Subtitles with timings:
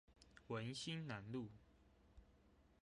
[0.47, 1.51] 文心南路